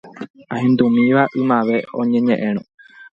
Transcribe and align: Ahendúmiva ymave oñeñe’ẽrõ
Ahendúmiva 0.53 1.23
ymave 1.41 1.77
oñeñe’ẽrõ 2.01 2.61